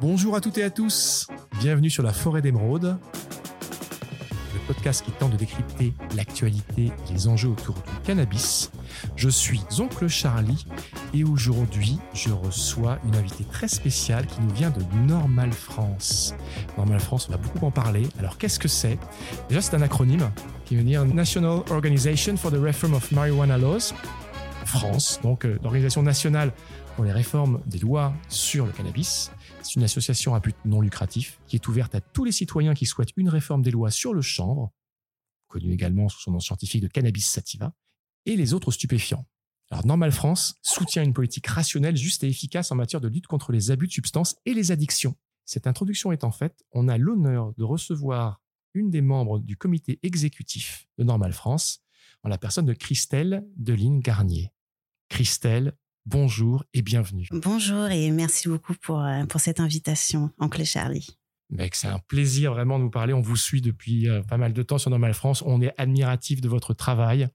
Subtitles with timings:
[0.00, 1.26] Bonjour à toutes et à tous,
[1.58, 2.98] bienvenue sur la forêt d'émeraude,
[4.54, 8.70] le podcast qui tente de décrypter l'actualité et les enjeux autour du cannabis.
[9.16, 10.66] Je suis Oncle Charlie
[11.12, 16.32] et aujourd'hui je reçois une invitée très spéciale qui nous vient de Normal France.
[16.76, 18.06] Normal France, on va beaucoup en parler.
[18.20, 19.00] Alors qu'est-ce que c'est?
[19.48, 20.30] Déjà c'est un acronyme
[20.64, 23.94] qui veut dire National Organization for the Reform of Marijuana Laws.
[24.64, 26.52] France, donc euh, l'organisation nationale
[26.94, 29.30] pour les réformes des lois sur le cannabis.
[29.68, 32.86] C'est une association à but non lucratif qui est ouverte à tous les citoyens qui
[32.86, 34.72] souhaitent une réforme des lois sur le chanvre,
[35.46, 37.74] connu également sous son nom scientifique de cannabis sativa,
[38.24, 39.26] et les autres stupéfiants.
[39.70, 43.52] Alors Normal France soutient une politique rationnelle, juste et efficace en matière de lutte contre
[43.52, 45.14] les abus de substances et les addictions.
[45.44, 48.40] Cette introduction étant faite, on a l'honneur de recevoir
[48.72, 51.84] une des membres du comité exécutif de Normal France,
[52.22, 54.50] en la personne de Christelle Deline Garnier.
[55.10, 55.76] Christelle,
[56.08, 57.28] bonjour et bienvenue.
[57.32, 61.18] Bonjour et merci beaucoup pour, euh, pour cette invitation, Oncle Charlie.
[61.50, 63.12] Mec, c'est un plaisir vraiment de vous parler.
[63.12, 65.42] On vous suit depuis euh, pas mal de temps sur Normal France.
[65.46, 67.28] On est admiratif de votre travail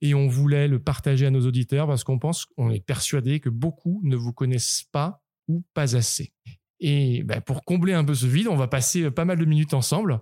[0.00, 3.50] et on voulait le partager à nos auditeurs parce qu'on pense, on est persuadé que
[3.50, 6.32] beaucoup ne vous connaissent pas ou pas assez.
[6.80, 9.44] Et ben, pour combler un peu ce vide, on va passer euh, pas mal de
[9.44, 10.20] minutes ensemble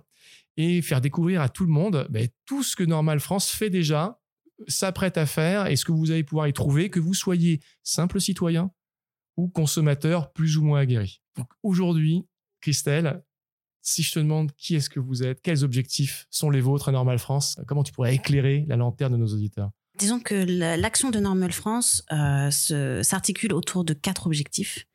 [0.57, 4.19] et faire découvrir à tout le monde ben, tout ce que Normal France fait déjà,
[4.67, 8.19] s'apprête à faire et ce que vous allez pouvoir y trouver, que vous soyez simple
[8.21, 8.71] citoyen
[9.37, 11.21] ou consommateur plus ou moins aguerri.
[11.37, 12.25] Donc aujourd'hui,
[12.61, 13.23] Christelle,
[13.81, 16.91] si je te demande qui est-ce que vous êtes, quels objectifs sont les vôtres à
[16.91, 19.71] Normal France, comment tu pourrais éclairer la lanterne de nos auditeurs?
[19.97, 20.35] Disons que
[20.77, 24.87] l'action de Normal France euh, s'articule autour de quatre objectifs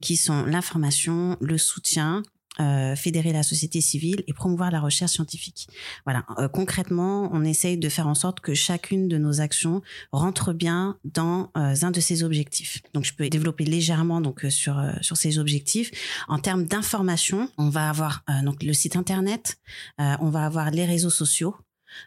[0.00, 2.22] qui sont l'information, le soutien,
[2.60, 5.68] euh, fédérer la société civile et promouvoir la recherche scientifique.
[6.04, 6.24] Voilà.
[6.38, 10.98] Euh, concrètement, on essaye de faire en sorte que chacune de nos actions rentre bien
[11.04, 12.82] dans euh, un de ces objectifs.
[12.94, 15.92] Donc, je peux développer légèrement donc sur sur ces objectifs.
[16.26, 19.58] En termes d'information, on va avoir donc le site internet,
[19.98, 21.54] on va avoir les réseaux sociaux,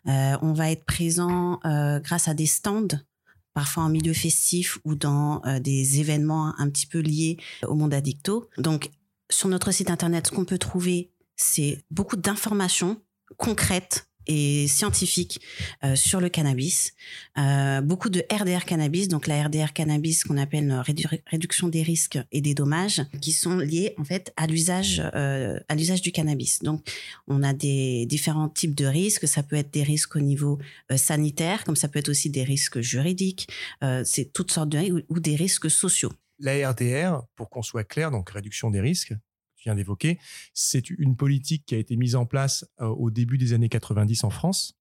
[0.06, 3.00] on va être présent grâce à des stands
[3.54, 8.50] parfois en milieu festif ou dans des événements un petit peu liés au monde addicto.
[8.58, 8.90] Donc
[9.32, 13.02] sur notre site internet, ce qu'on peut trouver, c'est beaucoup d'informations
[13.38, 15.42] concrètes et scientifiques
[15.84, 16.94] euh, sur le cannabis,
[17.38, 20.84] euh, beaucoup de RDR cannabis, donc la RDR cannabis qu'on appelle
[21.26, 25.76] réduction des risques et des dommages, qui sont liés en fait à l'usage euh, à
[25.76, 26.60] l'usage du cannabis.
[26.60, 26.88] Donc
[27.28, 30.60] on a des différents types de risques, ça peut être des risques au niveau
[30.96, 33.48] sanitaire, comme ça peut être aussi des risques juridiques,
[34.04, 36.12] c'est toutes sortes de risques ou des risques sociaux.
[36.42, 39.14] La RDR, pour qu'on soit clair, donc réduction des risques,
[39.58, 40.20] je viens d'évoquer,
[40.54, 44.24] c'est une politique qui a été mise en place euh, au début des années 90
[44.24, 44.74] en France,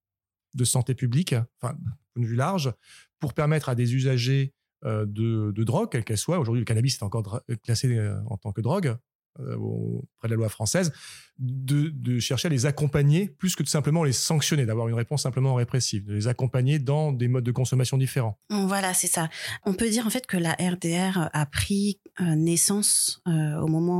[0.55, 1.77] de santé publique, enfin,
[2.15, 2.73] point de vue large,
[3.19, 4.55] pour permettre à des usagers
[4.85, 8.53] euh, de, drogue, quelle qu'elle soit, aujourd'hui le cannabis est encore classé euh, en tant
[8.53, 8.97] que drogue,
[9.39, 10.93] auprès de la loi française,
[11.39, 15.55] de, chercher à les accompagner plus que de simplement les sanctionner, d'avoir une réponse simplement
[15.55, 18.39] répressive, de les accompagner dans des modes de consommation différents.
[18.51, 19.29] Voilà, c'est ça.
[19.65, 23.91] On peut dire en fait que la RDR a pris euh, naissance euh, au moment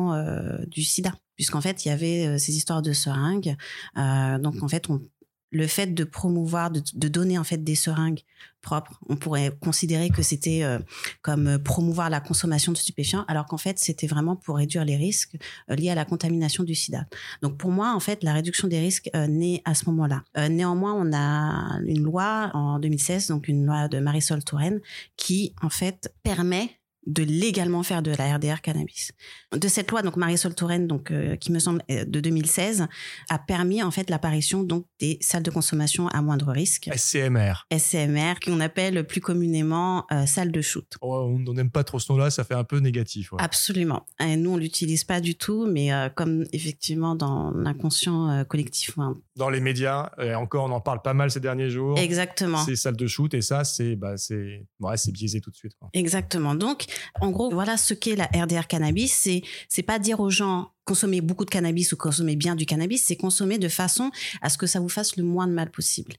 [0.67, 3.57] du sida puisqu'en fait il y avait ces histoires de seringues.
[3.97, 5.01] donc en fait on
[5.51, 8.21] le fait de promouvoir, de, donner en fait des seringues
[8.63, 10.79] propres, on pourrait considérer que c'était euh,
[11.23, 14.97] comme euh, promouvoir la consommation de stupéfiants, alors qu'en fait c'était vraiment pour réduire les
[14.97, 15.37] risques
[15.71, 17.07] euh, liés à la contamination du SIDA.
[17.43, 20.23] Donc pour moi en fait la réduction des risques naît à ce moment-là.
[20.49, 24.81] néanmoins on a une loi en 2016, donc une loi de Marisol Touraine,
[25.17, 29.13] qui en fait permet de légalement faire de la RDR cannabis.
[29.57, 32.87] De cette loi, donc Marisol Touraine, donc euh, qui me semble euh, de 2016,
[33.29, 36.91] a permis en fait l'apparition donc des salles de consommation à moindre risque.
[36.95, 37.67] SCMR.
[37.71, 40.87] SCMR, qu'on appelle plus communément euh, salles de shoot.
[41.01, 43.31] Oh, on n'aime pas trop ce nom-là, ça fait un peu négatif.
[43.39, 44.07] Absolument.
[44.21, 48.97] Et nous, on l'utilise pas du tout, mais comme effectivement dans l'inconscient collectif.
[49.37, 51.99] Dans les médias, et encore, on en parle pas mal ces derniers jours.
[51.99, 52.65] Exactement.
[52.65, 55.73] Ces salles de shoot, et ça, c'est bah, c'est ouais, biaisé tout de suite.
[55.93, 56.55] Exactement.
[56.55, 56.87] Donc
[57.21, 59.13] en gros, voilà ce qu'est la RDR cannabis.
[59.13, 63.05] C'est, c'est pas dire aux gens consommer beaucoup de cannabis ou consommer bien du cannabis,
[63.05, 64.11] c'est consommer de façon
[64.43, 66.15] à ce que ça vous fasse le moins de mal possible.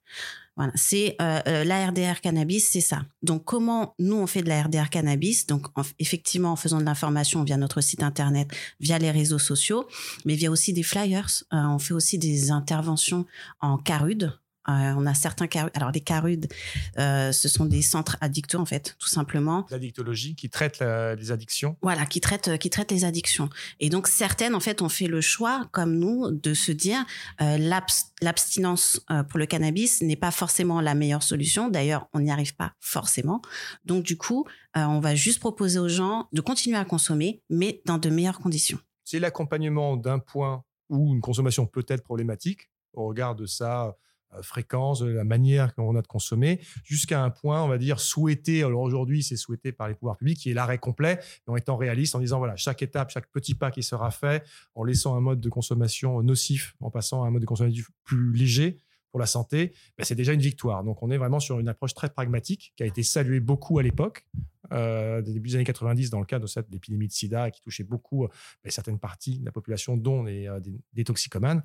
[0.56, 3.04] Voilà, c'est euh, euh la RDR cannabis, c'est ça.
[3.22, 5.46] Donc comment nous on fait de la RDR cannabis?
[5.46, 5.68] Donc
[6.00, 9.88] effectivement en faisant de l'information via notre site internet, via les réseaux sociaux,
[10.24, 11.44] mais via aussi des flyers.
[11.54, 13.26] Euh, on fait aussi des interventions
[13.60, 14.32] en carude.
[14.70, 15.72] Euh, on a certains carudes.
[15.76, 16.48] Alors les carudes,
[16.98, 19.66] euh, ce sont des centres addictos en fait, tout simplement.
[19.72, 21.78] L'addictologie qui traite les addictions.
[21.82, 23.50] Voilà, qui traite euh, qui traite les addictions.
[23.80, 27.04] Et donc certaines en fait ont fait le choix, comme nous, de se dire
[27.40, 31.70] l'abstinence pour le cannabis n'est pas forcément la meilleure solution.
[31.70, 33.42] D'ailleurs, on n'y arrive pas forcément.
[33.86, 37.98] Donc du coup, on va juste proposer aux gens de continuer à consommer, mais dans
[37.98, 38.80] de meilleures conditions.
[39.04, 43.92] c'est l'accompagnement d'un point où une consommation peut être problématique au regard de sa euh,
[44.42, 48.64] fréquence, de la manière qu'on a de consommer, jusqu'à un point, on va dire, souhaité.
[48.64, 52.16] Alors aujourd'hui, c'est souhaité par les pouvoirs publics, qui est l'arrêt complet, en étant réaliste,
[52.16, 54.44] en disant, voilà, chaque étape, chaque petit pas qui sera fait,
[54.76, 58.34] en laissant un mode de consommation nocif, en passant à un mode de consommation plus
[58.34, 58.78] léger,
[59.12, 60.84] pour la santé, ben, c'est déjà une victoire.
[60.84, 63.84] Donc on est vraiment sur une approche très pragmatique qui a été saluée beaucoup à
[63.84, 64.26] l'époque,
[64.72, 67.84] euh, début des années 90, dans le cadre de cette épidémie de sida qui touchait
[67.84, 68.28] beaucoup
[68.64, 70.60] ben, certaines parties de la population, dont les, euh,
[70.94, 71.64] des, toxicomanes,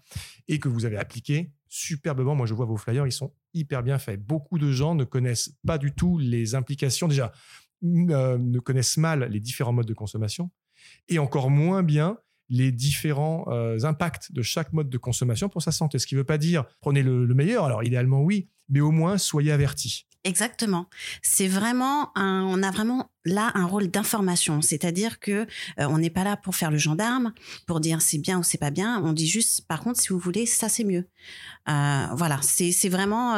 [0.49, 2.35] et que vous avez appliqué superbement.
[2.35, 4.21] Moi, je vois vos flyers, ils sont hyper bien faits.
[4.21, 7.33] Beaucoup de gens ne connaissent pas du tout les implications, déjà,
[7.85, 10.51] euh, ne connaissent mal les différents modes de consommation,
[11.09, 15.73] et encore moins bien les différents euh, impacts de chaque mode de consommation pour sa
[15.73, 15.99] santé.
[15.99, 19.19] Ce qui ne veut pas dire prenez le, meilleur, alors idéalement oui, mais au moins
[19.19, 20.07] soyez avertis.
[20.25, 20.89] Exactement.
[21.23, 25.47] C'est vraiment on a vraiment là un rôle d'information, c'est-à-dire que
[25.79, 27.33] euh, on n'est pas là pour faire le gendarme,
[27.67, 29.01] pour dire c'est bien ou c'est pas bien.
[29.05, 31.09] On dit juste, par contre, si vous voulez, ça c'est mieux.
[31.69, 33.37] Euh, voilà, c'est vraiment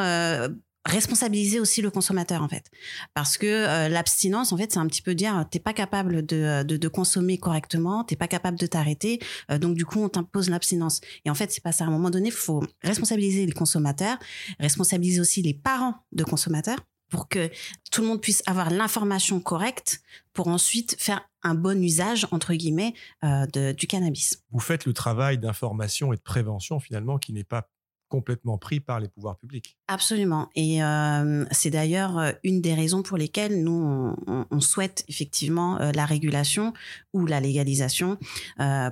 [0.89, 2.69] responsabiliser aussi le consommateur en fait.
[3.13, 6.63] Parce que euh, l'abstinence en fait c'est un petit peu dire t'es pas capable de,
[6.63, 9.19] de, consommer correctement t'es pas capable de t'arrêter
[9.51, 11.01] euh, donc du coup on t'impose l'abstinence.
[11.25, 11.85] Et en fait c'est pas ça.
[11.85, 14.17] À un moment donné faut responsabiliser les consommateurs
[14.59, 17.49] responsabiliser aussi les parents de consommateurs pour que
[17.91, 20.01] tout le monde puisse avoir l'information correcte
[20.33, 22.93] pour ensuite faire un bon usage entre guillemets
[23.23, 24.43] euh, de, du cannabis.
[24.51, 27.69] Vous faites le travail d'information et de prévention finalement qui n'est pas
[28.09, 29.77] complètement pris par les pouvoirs publics.
[29.87, 30.49] Absolument.
[30.55, 35.91] Et euh, c'est d'ailleurs euh, une des raisons pour lesquelles nous, on, souhaite effectivement euh,
[35.93, 36.73] la régulation
[37.13, 38.17] ou la légalisation.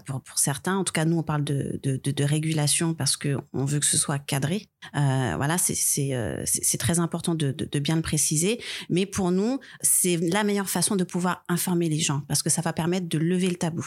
[0.05, 3.65] pour, pour, certains, en tout cas, nous, on parle de, de, de, régulation parce qu'on
[3.65, 4.67] veut que ce soit cadré.
[4.93, 8.61] voilà, c'est très important de, de, bien le préciser.
[8.89, 12.61] Mais pour nous, c'est la meilleure façon de pouvoir informer les gens parce que ça
[12.61, 13.85] va permettre de lever le tabou.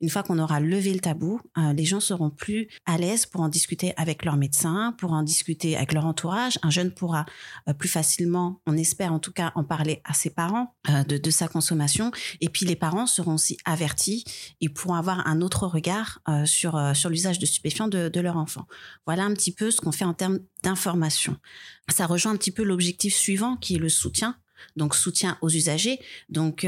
[0.00, 3.40] Une fois qu'on aura levé le tabou, euh, les gens seront plus à l'aise pour
[3.40, 6.58] en discuter avec leur médecin, pour en discuter avec leur entourage.
[6.62, 7.26] Un jeune pourra
[7.68, 11.30] euh, plus facilement, on espère en tout cas, en parler à ses parents euh, de,
[11.30, 12.12] sa consommation.
[12.40, 14.24] Et puis les parents seront aussi avertis
[14.60, 16.78] et pourront avoir un autre regard sur,
[17.08, 18.66] l'usage de stupéfiants de, de leur enfant.
[19.06, 21.36] Voilà un petit peu ce qu'on fait en termes d'information.
[21.88, 24.36] Ça rejoint un petit peu l'objectif suivant qui est le soutien
[24.76, 26.00] donc soutien aux usagers.
[26.28, 26.66] Donc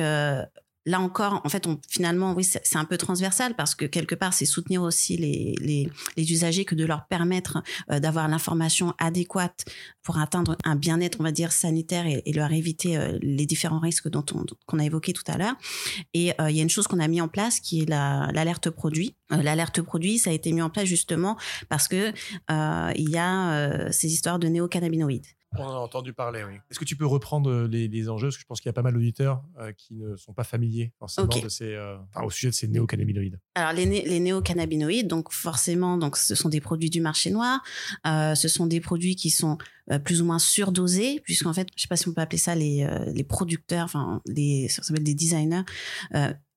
[0.91, 4.45] là encore, en fait, finalement, oui, c'est un peu transversal parce que quelque part, c'est
[4.45, 5.55] soutenir aussi les,
[6.17, 9.65] les, usagers que de leur permettre euh, d'avoir l'information adéquate
[10.03, 14.09] pour atteindre un bien-être, on va dire, sanitaire et, leur éviter euh, les différents risques
[14.09, 15.55] dont on qu'on a évoqué tout à l'heure.
[16.15, 18.71] Et euh, il y a une chose qu'on a mis en place qui est l'alerte
[18.71, 19.15] produit.
[19.31, 21.37] l'alerte produit, ça a été mis en place justement
[21.69, 22.13] parce que
[22.97, 25.27] il y a ces histoires de néocannabinoïdes.
[25.58, 26.55] On en a entendu parler, oui.
[26.70, 28.29] Est-ce que tu peux reprendre euh, les, enjeux?
[28.29, 30.44] Parce que je pense qu'il y a pas mal d'auditeurs euh, qui ne sont pas
[30.44, 33.41] familiers forcément de ces, euh, au sujet de ces néocannabinoïdes.
[33.56, 37.62] Alors, les, les, néocannabinoïdes, donc forcément, donc, ce sont des produits du marché noir.
[38.05, 39.58] ce sont des produits qui sont
[40.05, 42.55] plus ou moins surdosés, puisqu'en fait, je ne sais pas si on peut appeler ça
[42.55, 45.64] les, les producteurs, enfin, les, ça s'appelle des designers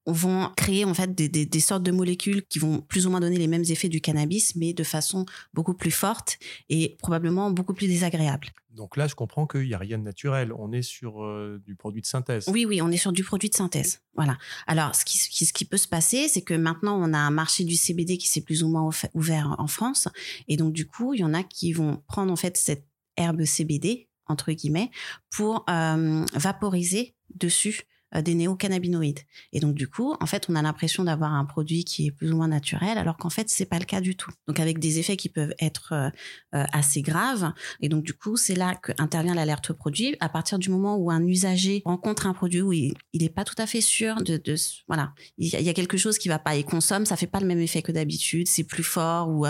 [0.06, 3.38] vont créer en fait des, des, sortes de molécules qui vont plus ou moins donner
[3.38, 6.38] les mêmes effets du cannabis, mais de façon beaucoup plus forte
[6.70, 8.50] et probablement beaucoup plus désagréable.
[8.70, 10.52] Donc là, je comprends qu'il n'y a rien de naturel.
[10.58, 12.46] On est sur euh, du produit de synthèse.
[12.48, 14.02] Oui, oui, on est sur du produit de synthèse.
[14.16, 14.38] Voilà.
[14.66, 17.64] Alors, ce qui, ce qui peut se passer, c'est que maintenant, on a un marché
[17.64, 20.08] du CBD qui s'est plus ou moins ouvert en France.
[20.48, 23.46] Et donc, du coup, il y en a qui vont prendre en fait cette herbe
[23.46, 24.90] CBD, entre guillemets,
[25.30, 27.84] pour euh, vaporiser dessus
[28.22, 29.22] des néocannabinoïdes.
[29.52, 32.32] Et donc du coup, en fait, on a l'impression d'avoir un produit qui est plus
[32.32, 34.32] ou moins naturel, alors qu'en fait, c'est pas le cas du tout.
[34.48, 36.10] Donc avec des effets qui peuvent être euh,
[36.56, 37.54] euh, assez graves.
[37.82, 40.16] Et donc du coup, c'est là qu'intervient l'alerte produit.
[40.20, 43.56] À partir du moment où un usager rencontre un produit où il n'est pas tout
[43.58, 44.56] à fait sûr de, de
[44.88, 47.48] voilà, il y, a quelque chose qui va pas, il consomme, ça fait pas le
[47.48, 49.46] même effet que d'habitude, c'est plus fort ou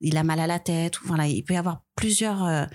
[0.00, 1.00] il a mal à la tête.
[1.00, 2.68] Ou, voilà, il peut y avoir plusieurs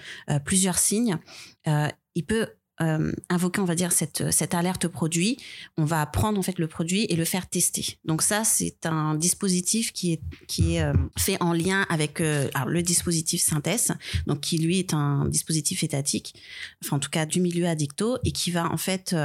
[0.43, 1.17] plusieurs signes.
[1.65, 2.47] il peut
[2.83, 5.37] euh, invoquer, on va dire, cette, cette alerte produit,
[5.77, 7.97] on va prendre en fait le produit et le faire tester.
[8.05, 12.49] Donc ça, c'est un dispositif qui est, qui est euh, fait en lien avec euh,
[12.67, 13.93] le dispositif Synthèse,
[14.27, 16.35] donc qui lui est un dispositif étatique,
[16.83, 19.15] enfin en tout cas du milieu addicto, et qui va en fait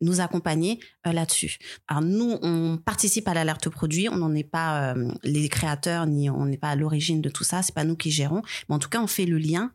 [0.00, 1.58] nous accompagner là-dessus.
[1.88, 6.46] Alors nous, on participe à l'alerte produit, on n'en est pas les créateurs, ni on
[6.46, 8.88] n'est pas à l'origine de tout ça, c'est pas nous qui gérons, mais en tout
[8.88, 9.72] cas, on fait le lien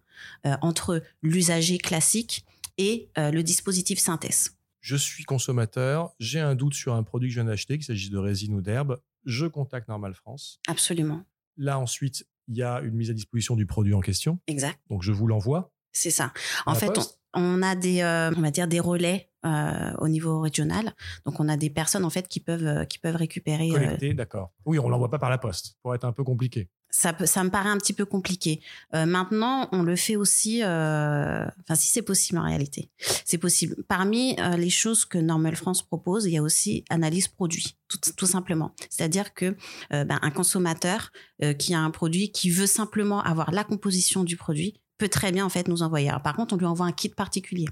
[0.61, 2.45] entre l'usager classique
[2.77, 4.51] et euh, le dispositif synthèse.
[4.81, 8.09] Je suis consommateur, j'ai un doute sur un produit que je viens d'acheter, qu'il s'agisse
[8.09, 10.59] de résine ou d'herbe, je contacte Normal France.
[10.67, 11.23] Absolument.
[11.57, 14.39] Là, ensuite, il y a une mise à disposition du produit en question.
[14.47, 14.79] Exact.
[14.89, 15.73] Donc, je vous l'envoie.
[15.91, 16.31] C'est ça.
[16.65, 16.91] En fait,
[17.33, 18.03] On a des,
[18.37, 20.93] on va dire des relais au niveau régional.
[21.25, 23.69] Donc, on a des personnes en fait qui peuvent qui peuvent récupérer.
[23.69, 24.53] Collecter, d'accord.
[24.65, 25.75] Oui, on l'envoie pas par la poste.
[25.81, 28.59] Pour être un peu compliqué ça, me paraît un petit peu compliqué.
[28.95, 32.89] Euh, maintenant, on le fait aussi, euh, enfin si c'est possible en réalité,
[33.23, 33.75] c'est possible.
[33.87, 38.25] Parmi euh, les choses que Normal France propose, il y a aussi analyse produit, tout,
[38.25, 38.73] simplement.
[38.89, 39.55] C'est-à-dire que
[39.91, 41.11] ben, un consommateur
[41.57, 45.45] qui a un produit, qui veut simplement avoir la composition du produit, peut très bien
[45.45, 46.11] en fait nous envoyer.
[46.23, 47.67] par contre, on lui envoie un kit particulier.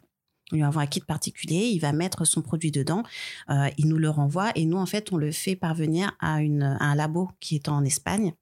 [0.51, 3.03] On lui envoie un kit particulier, il va mettre son produit dedans,
[3.49, 7.31] il nous le renvoie et nous en fait on le fait parvenir à un labo
[7.39, 8.33] qui est en Espagne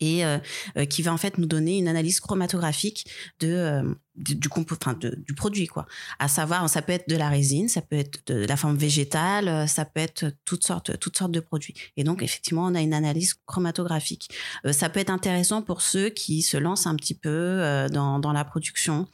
[0.00, 0.38] et euh,
[0.76, 3.06] euh, qui va en fait nous donner une analyse chromatographique
[3.42, 3.82] euh,
[4.16, 5.86] de, du produit quoi.
[6.18, 9.68] À savoir, ça peut être de la résine, ça peut être de la forme végétale,
[9.68, 11.74] ça peut être toutes sortes toutes sortes de produits.
[11.96, 14.30] Et donc effectivement, on a une analyse chromatographique.
[14.72, 18.44] ça peut être intéressant pour ceux qui se lancent un petit peu dans, dans la
[18.44, 19.06] production,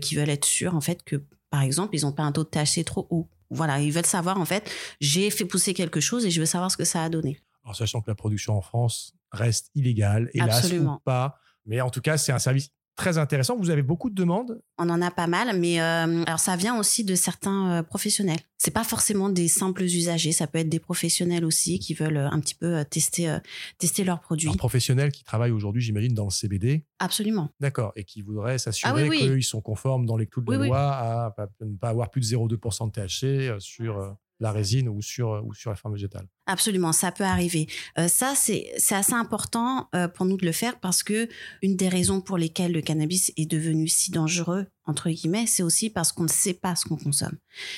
[0.00, 2.48] qui veulent être sûrs en fait que par exemple, ils n'ont pas un taux de
[2.48, 3.28] THC trop haut.
[3.50, 4.68] Voilà, ils veulent savoir en fait,
[5.00, 7.38] j'ai fait pousser quelque chose et je veux savoir ce que ça a donné.
[7.64, 12.00] Alors sachant que la production en France reste illégale, hélas ou pas, mais en tout
[12.00, 13.56] cas c'est un service très intéressant.
[13.56, 16.78] Vous avez beaucoup de demandes On en a pas mal, mais euh, alors ça vient
[16.78, 18.38] aussi de certains euh, professionnels.
[18.56, 22.30] C'est pas forcément des simples usagers, ça peut être des professionnels aussi qui veulent euh,
[22.30, 23.36] un petit peu tester
[23.78, 24.48] tester leurs produits.
[24.48, 26.86] Un professionnel qui travaille aujourd'hui, j'imagine, dans le CBD.
[26.98, 27.50] Absolument.
[27.60, 30.80] D'accord, et qui voudrait s'assurer ah qu'ils sont conformes dans les clous de la loi
[30.80, 35.54] à ne pas avoir plus de 0,2% de THC sur la résine ou sur, ou
[35.54, 36.26] sur la forme végétale.
[36.46, 37.68] Absolument, ça peut arriver.
[37.98, 41.28] Euh, ça, c'est assez important euh, pour nous de le faire parce que
[41.62, 45.88] une des raisons pour lesquelles le cannabis est devenu si dangereux entre guillemets, c'est aussi
[45.88, 47.36] parce qu'on ne sait pas ce qu'on consomme.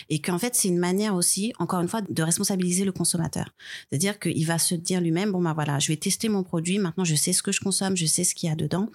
[0.09, 3.51] Et qu'en fait, c'est une manière aussi, encore une fois, de responsabiliser le consommateur.
[3.89, 7.05] C'est-à-dire qu'il va se dire lui-même, bon, bah voilà, je vais tester mon produit, maintenant
[7.05, 8.91] je sais ce que je consomme, je sais ce qu'il y a dedans.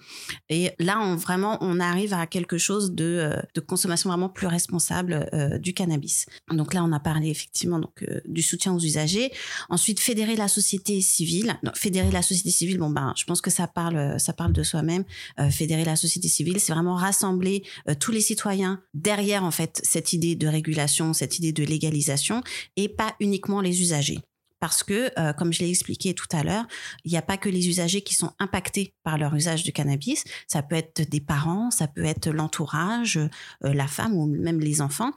[0.50, 4.46] Et là, on, vraiment, on arrive à quelque chose de, euh, de consommation vraiment plus
[4.46, 6.26] responsable euh, du cannabis.
[6.50, 9.32] Donc là, on a parlé effectivement donc, euh, du soutien aux usagers.
[9.68, 11.58] Ensuite, fédérer la société civile.
[11.74, 15.04] Fédérer la société civile, bon, ben, je pense que ça parle, ça parle de soi-même.
[15.50, 17.62] fédérer la société civile, c'est vraiment rassembler
[18.00, 22.42] tous les citoyens derrière en fait cette idée de régulation, cette idée de légalisation
[22.76, 24.20] et pas uniquement les usagers.
[24.62, 26.68] Parce que, euh, comme je l'ai expliqué tout à l'heure,
[27.04, 30.22] il n'y a pas que les usagers qui sont impactés par leur usage du cannabis.
[30.46, 33.28] Ça peut être des parents, ça peut être l'entourage, euh,
[33.74, 35.10] la femme ou même les enfants.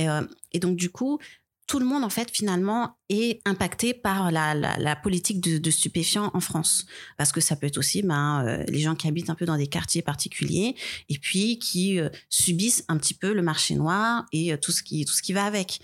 [0.00, 1.18] Euh, et donc, du coup,
[1.72, 6.84] tout le monde en fait finalement est impacté par la, politique de, stupéfiants en France.
[7.16, 9.56] Parce que ça peut être aussi ben, euh, les gens qui habitent un peu dans
[9.56, 10.74] des quartiers particuliers
[11.08, 14.82] et puis qui euh, subissent un petit peu le marché noir et euh, tout ce
[14.82, 15.80] qui tout ce qui va avec.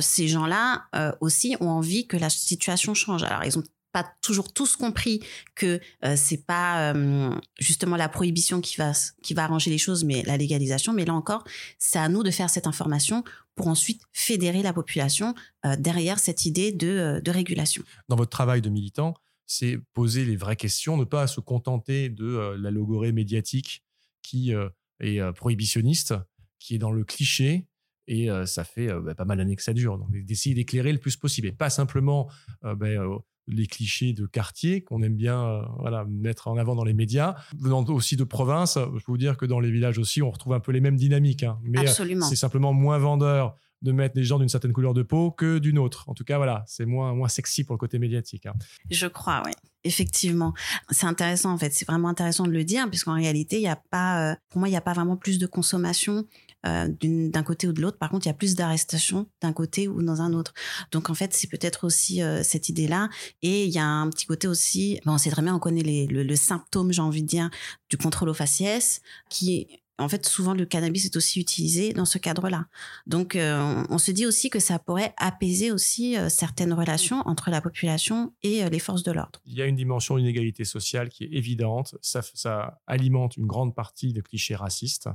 [0.00, 0.88] Ces gens-là
[1.20, 3.22] aussi ont envie que la situation change.
[3.22, 3.62] Alors ils ont
[4.02, 5.20] toujours tous compris
[5.54, 10.04] que euh, c'est pas euh, justement la prohibition qui va qui va arranger les choses,
[10.04, 10.92] mais la légalisation.
[10.92, 11.44] Mais là encore,
[11.78, 13.24] c'est à nous de faire cette information
[13.54, 17.82] pour ensuite fédérer la population euh, derrière cette idée de, de régulation.
[18.08, 19.14] Dans votre travail de militant,
[19.46, 23.82] c'est poser les vraies questions, ne pas se contenter de la logorée médiatique
[24.22, 24.52] qui
[25.00, 26.14] est prohibitionniste,
[26.58, 27.66] qui est dans le cliché,
[28.06, 29.96] et ça fait bah, pas mal d'années que ça dure.
[29.96, 32.28] Donc, d'essayer d'éclairer le plus possible et pas simplement
[32.62, 33.00] ben,
[33.48, 37.34] les clichés de quartier qu'on aime bien euh, voilà, mettre en avant dans les médias.
[37.58, 40.52] Venant aussi de province, je peux vous dire que dans les villages aussi, on retrouve
[40.52, 41.42] un peu les mêmes dynamiques.
[41.42, 41.58] Hein.
[41.62, 45.30] Mais euh, c'est simplement moins vendeur de mettre les gens d'une certaine couleur de peau
[45.30, 46.08] que d'une autre.
[46.08, 48.46] En tout cas, voilà, c'est moins, moins sexy pour le côté médiatique.
[48.46, 48.54] Hein.
[48.90, 49.52] Je crois, oui.
[49.84, 50.52] Effectivement,
[50.90, 51.72] c'est intéressant en fait.
[51.72, 54.68] C'est vraiment intéressant de le dire puisqu'en réalité, il n'y a pas, euh, pour moi,
[54.68, 56.24] il n'y a pas vraiment plus de consommation
[56.66, 57.98] euh, d'un côté ou de l'autre.
[57.98, 60.54] Par contre, il y a plus d'arrestations d'un côté ou dans un autre.
[60.90, 63.10] Donc en fait, c'est peut-être aussi euh, cette idée-là.
[63.42, 66.06] Et il y a un petit côté aussi, bon, c'est très bien, on connaît les,
[66.08, 67.48] le, symptôme, j'ai envie de dire,
[67.90, 69.68] du contrôle aux faciès, qui
[70.00, 72.66] en fait, souvent le cannabis est aussi utilisé dans ce cadre-là.
[73.08, 77.60] Donc, euh, on se dit aussi que ça pourrait apaiser aussi certaines relations entre la
[77.60, 79.40] population et les forces de l'ordre.
[79.44, 81.96] Il y a une dimension d'inégalité sociale qui est évidente.
[82.00, 85.08] Ça, ça alimente une grande partie de clichés racistes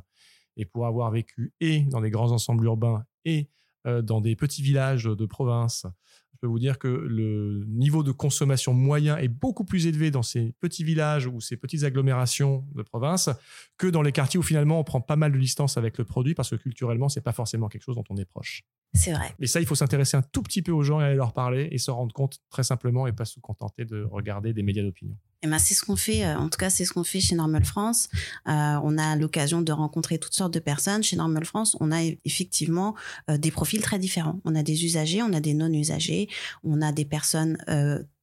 [0.57, 3.49] et pour avoir vécu et dans des grands ensembles urbains et
[3.85, 5.85] euh, dans des petits villages de province,
[6.31, 10.23] je peux vous dire que le niveau de consommation moyen est beaucoup plus élevé dans
[10.23, 13.29] ces petits villages ou ces petites agglomérations de province
[13.77, 16.33] que dans les quartiers où finalement on prend pas mal de distance avec le produit
[16.33, 18.63] parce que culturellement c'est pas forcément quelque chose dont on est proche.
[18.93, 19.33] C'est vrai.
[19.39, 21.67] Mais ça, il faut s'intéresser un tout petit peu aux gens et aller leur parler
[21.71, 25.17] et se rendre compte très simplement et pas se contenter de regarder des médias d'opinion.
[25.43, 27.35] Eh ben, c'est ce qu'on fait, euh, en tout cas, c'est ce qu'on fait chez
[27.35, 28.07] Normal France.
[28.47, 31.03] Euh, on a l'occasion de rencontrer toutes sortes de personnes.
[31.03, 32.95] Chez Normal France, on a effectivement
[33.29, 34.39] euh, des profils très différents.
[34.45, 36.29] On a des usagers, on a des non-usagers,
[36.63, 37.57] on a des personnes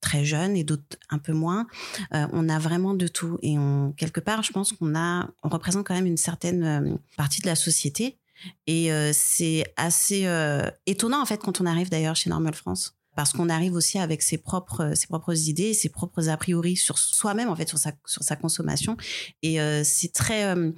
[0.00, 1.66] très jeunes et d'autres un peu moins.
[2.12, 3.38] on a vraiment de tout.
[3.42, 3.56] Et
[3.96, 7.56] quelque part, je pense qu'on a, on représente quand même une certaine partie de la
[7.56, 8.16] société
[8.66, 10.26] Et c'est assez
[10.86, 14.22] étonnant en fait quand on arrive d'ailleurs chez Normal France parce qu'on arrive aussi avec
[14.22, 17.92] ses propres ses propres idées, ses propres a priori sur soi-même en fait sur sa
[18.06, 18.96] sur sa consommation
[19.42, 20.72] et euh, c'est très euh,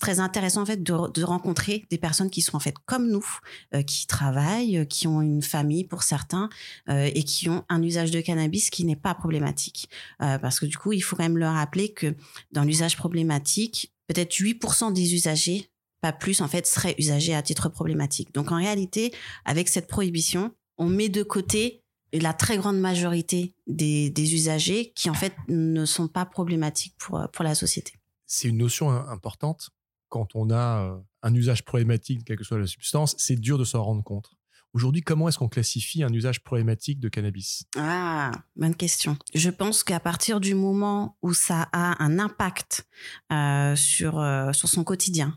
[0.00, 3.26] très intéressant en fait de, de, rencontrer des personnes qui sont en fait comme nous,
[3.74, 6.48] euh, qui travaillent, qui ont une famille pour certains
[6.88, 10.92] et qui ont un usage de cannabis qui n'est pas problématique parce que du coup
[10.92, 12.14] il faut quand même leur rappeler que
[12.52, 17.68] dans l'usage problématique peut-être 8% des usagers pas plus en fait seraient usagers à titre
[17.68, 18.32] problématique.
[18.32, 19.12] Donc en réalité
[19.44, 21.79] avec cette prohibition on met de côté
[22.12, 27.44] la très grande majorité des, usagers qui en fait ne sont pas problématiques pour, pour
[27.44, 27.92] la société.
[28.26, 29.70] C'est une notion importante.
[30.08, 33.64] Quand on a euh, un usage problématique, quelle que soit la substance, c'est dur de
[33.64, 34.30] s'en rendre compte.
[34.72, 37.64] Aujourd'hui, comment est-ce qu'on classifie un usage problématique de cannabis?
[37.76, 39.16] Ah, bonne question.
[39.34, 42.86] Je pense qu'à partir du moment où ça a un impact
[43.32, 45.36] euh, sur, euh, sur son quotidien,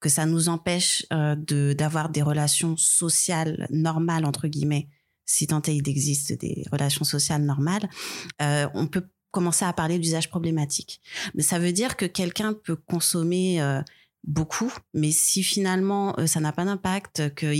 [0.00, 4.88] que ça nous empêche euh, de d'avoir des relations sociales normales entre guillemets,
[5.28, 7.88] si tant est il existe des relations sociales normales,
[8.42, 11.00] euh, on peut commencer à parler d'usage problématique.
[11.34, 13.82] Mais ça veut dire que quelqu'un peut consommer euh,
[14.24, 17.54] beaucoup, mais si finalement ça n'a pas d'impact, que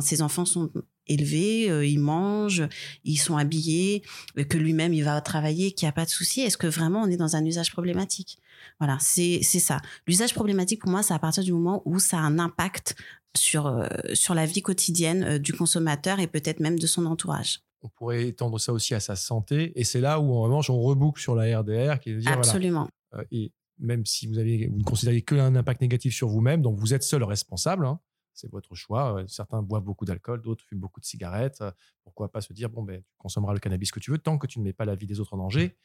[0.00, 0.70] ses enfants sont
[1.06, 2.66] élevés, ils mangent,
[3.04, 4.02] ils sont habillés,
[4.48, 7.06] que lui-même il va travailler, qu'il n'y a pas de souci, est-ce que vraiment on
[7.06, 8.38] est dans un usage problématique?
[8.80, 9.80] Voilà, c'est ça.
[10.06, 12.96] L'usage problématique pour moi, c'est à partir du moment où ça a un impact
[13.36, 17.60] sur, euh, sur la vie quotidienne euh, du consommateur et peut-être même de son entourage.
[17.82, 19.78] On pourrait étendre ça aussi à sa santé.
[19.78, 22.32] Et c'est là où, en revanche, on reboucle sur la RDR qui est de dire,
[22.32, 22.88] Absolument.
[23.14, 26.78] Euh, et même si vous, avez, vous ne considérez qu'un impact négatif sur vous-même, donc
[26.78, 27.86] vous êtes seul responsable.
[27.86, 28.00] Hein,
[28.32, 29.24] c'est votre choix.
[29.28, 31.62] Certains boivent beaucoup d'alcool, d'autres fument beaucoup de cigarettes.
[32.02, 34.46] Pourquoi pas se dire, bon, ben, tu consommeras le cannabis que tu veux tant que
[34.46, 35.76] tu ne mets pas la vie des autres en danger.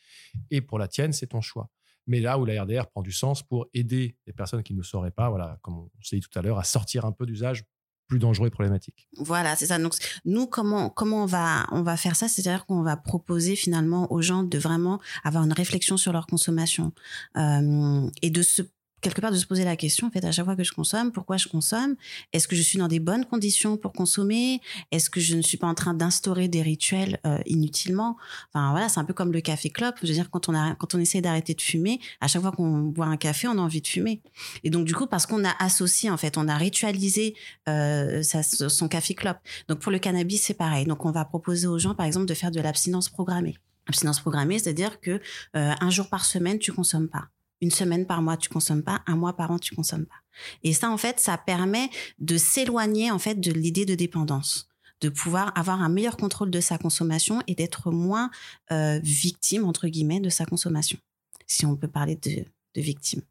[0.50, 1.70] Et pour la tienne, c'est ton choix
[2.10, 5.12] mais là où la RDR prend du sens pour aider les personnes qui ne sauraient
[5.12, 7.64] pas, voilà, comme on s'est dit tout à l'heure, à sortir un peu d'usage
[8.08, 9.08] plus dangereux et problématique.
[9.18, 9.78] Voilà, c'est ça.
[9.78, 9.94] Donc
[10.26, 12.28] nous, comment comment on va on va faire ça?
[12.28, 16.92] C'est-à-dire qu'on va proposer finalement aux gens de vraiment avoir une réflexion sur leur consommation
[17.38, 18.64] euh, et de se
[19.02, 21.12] quelque part de se poser la question en fait à chaque fois que je consomme
[21.12, 21.96] pourquoi je consomme?
[22.34, 24.62] Est-ce que je suis dans des bonnes conditions pour consommer?
[24.92, 28.18] Est-ce que je ne suis pas en train d'instaurer des rituels euh, inutilement?
[28.54, 29.96] Enfin voilà c'est un peu comme le café clope.
[30.02, 32.52] Je veux dire quand on a quand on essaie d'arrêter de fumer à chaque fois
[32.52, 34.22] qu'on boit un café on a envie de fumer.
[34.64, 37.36] Et donc du coup parce qu'on a associé en fait on a ritualisé
[37.68, 39.38] euh, son café clope.
[39.68, 40.86] Donc pour le cannabis c'est pareil.
[40.86, 43.58] Donc on va proposer aux gens par exemple de faire de l'abstinence programmée.
[43.88, 45.20] Abstinence programmée c'est-à-dire que
[45.56, 47.30] euh, un jour par semaine tu consommes pas
[47.62, 49.02] une semaine par mois, tu consommes pas.
[49.08, 50.16] Un mois par an, tu consommes pas.
[50.64, 54.70] Et ça, en fait, ça permet de s'éloigner, en fait, de l'idée de dépendance
[55.02, 58.30] de pouvoir avoir un meilleur contrôle de sa consommation et d'être moins
[58.72, 61.00] euh, victime, entre guillemets, de sa consommation.
[61.48, 62.46] Si on peut parler de,
[62.76, 63.22] de victime.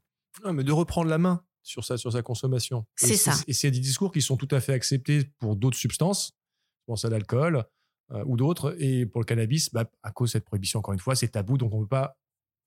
[0.44, 2.86] Non, mais de reprendre la main sur sa, sur sa consommation.
[2.96, 3.34] C'est ça.
[3.46, 6.32] Et c'est des discours qui sont tout à fait acceptés pour d'autres substances.
[6.80, 7.64] Je pense à l'alcool
[8.12, 8.74] euh, ou d'autres.
[8.78, 11.58] Et pour le cannabis, bah, à cause de cette prohibition, encore une fois, c'est tabou,
[11.58, 12.16] donc on ne peut pas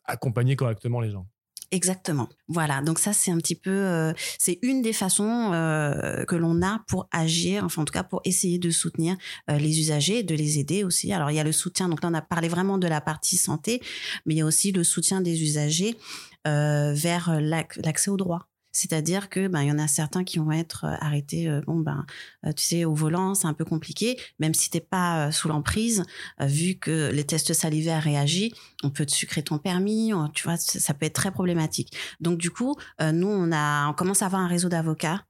[0.03, 1.27] accompagner correctement les gens.
[1.71, 2.27] Exactement.
[2.49, 2.81] Voilà.
[2.81, 6.83] Donc ça, c'est un petit peu, euh, c'est une des façons euh, que l'on a
[6.87, 9.15] pour agir, enfin en tout cas pour essayer de soutenir
[9.49, 11.13] euh, les usagers, de les aider aussi.
[11.13, 11.87] Alors il y a le soutien.
[11.87, 13.81] Donc là, on a parlé vraiment de la partie santé,
[14.25, 15.95] mais il y a aussi le soutien des usagers
[16.43, 18.50] vers l'accès aux droits.
[18.71, 21.79] C'est-à-dire que ben il y en a certains qui vont être euh, arrêtés euh, bon
[21.79, 22.05] ben
[22.45, 26.03] euh, tu sais au volant, c'est un peu compliqué même si t'es pas sous l'emprise
[26.39, 28.53] vu que les tests salivaires réagissent,
[28.83, 31.95] on peut te sucrer ton permis, tu vois ça peut être très problématique.
[32.19, 35.25] Donc du coup, nous on a on commence à avoir un réseau d'avocats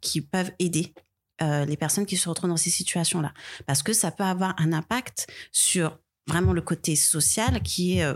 [0.00, 0.92] qui peuvent aider
[1.40, 3.32] les personnes qui se retrouvent dans ces situations-là
[3.66, 8.06] parce que ça peut avoir un impact sur vraiment le côté social qui est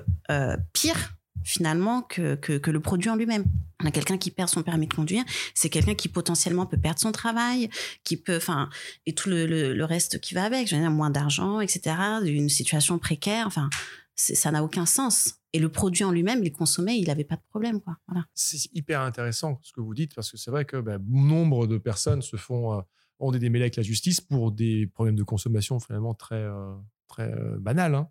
[0.73, 1.15] pire
[1.45, 3.45] finalement que, que, le produit en lui-même.
[3.83, 7.01] On a quelqu'un qui perd son permis de conduire, c'est quelqu'un qui potentiellement peut perdre
[7.01, 7.69] son travail,
[8.05, 8.71] qui peut, enfin,
[9.07, 12.99] et tout le, le, reste qui va avec, je dire, moins d'argent, etc., une situation
[12.99, 13.71] précaire, enfin,
[14.15, 15.35] ça n'a aucun sens.
[15.53, 17.97] Et le produit en lui-même, il consommait, il n'avait pas de problème, quoi.
[18.09, 18.25] Voilà.
[18.35, 21.77] C'est hyper intéressant ce que vous dites, parce que c'est vrai que ben, nombre de
[21.77, 22.81] personnes se font, euh,
[23.19, 26.75] ont des démêlés avec la justice pour des problèmes de consommation finalement très, euh,
[27.09, 27.59] très euh.
[27.67, 28.09] Hein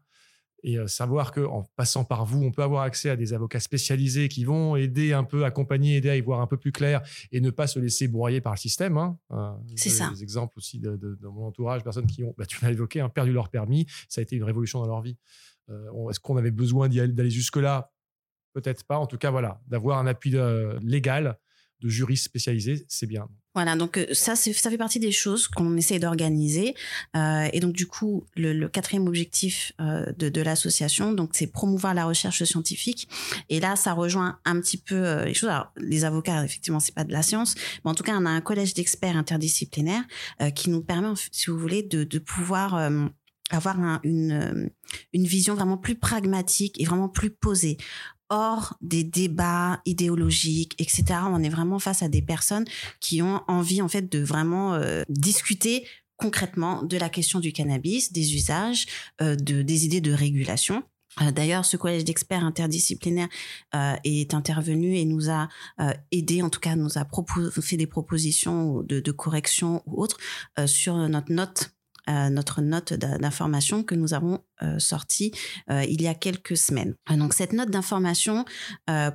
[0.64, 3.60] et euh, savoir que en passant par vous, on peut avoir accès à des avocats
[3.60, 7.02] spécialisés qui vont aider un peu, accompagner, aider à y voir un peu plus clair
[7.32, 8.98] et ne pas se laisser broyer par le système.
[8.98, 9.18] Hein.
[9.32, 10.10] Euh, c'est ça.
[10.10, 13.10] Des exemples aussi de, dans mon entourage, personnes qui ont, bah, tu l'as évoqué, hein,
[13.10, 15.18] perdu leur permis, ça a été une révolution dans leur vie.
[15.70, 17.92] Euh, est-ce qu'on avait besoin d'aller jusque-là?
[18.54, 18.98] Peut-être pas.
[18.98, 20.36] En tout cas, voilà, d'avoir un appui
[20.82, 21.38] légal
[21.80, 23.30] de juristes spécialisés, c'est bien.
[23.54, 26.74] Voilà, donc euh, ça, ça fait partie des choses qu'on essaie d'organiser.
[27.18, 31.94] Euh, et donc du coup, le, quatrième objectif euh, de, de l'association, donc c'est promouvoir
[31.94, 33.10] la recherche scientifique.
[33.50, 35.50] Et là, ça rejoint un petit peu les choses.
[35.50, 38.30] Alors, les avocats, effectivement, c'est pas de la science, mais en tout cas, on a
[38.30, 40.04] un collège d'experts interdisciplinaires
[40.56, 42.90] qui nous permet, si vous voulez, de, de pouvoir
[43.50, 44.70] avoir une,
[45.14, 47.78] une vision vraiment plus pragmatique et vraiment plus posée
[48.32, 51.04] hors des débats idéologiques, etc.
[51.28, 52.66] On est vraiment face à des personnes
[53.00, 58.14] qui ont envie en fait de vraiment euh, discuter concrètement de la question du cannabis,
[58.14, 58.86] des usages,
[59.22, 60.84] euh, de, des idées de régulation.
[61.22, 63.28] Euh, d'ailleurs, ce collège d'experts interdisciplinaires
[64.06, 65.50] est intervenu et nous a
[66.12, 67.06] aidé, en tout cas nous a
[67.62, 70.18] fait des propositions de correction ou autres
[70.68, 71.72] sur notre note
[72.08, 75.32] notre note d'information que nous avons euh, sortie
[75.70, 76.96] euh, il y a quelques semaines.
[77.10, 78.46] Euh, donc cette note d'information,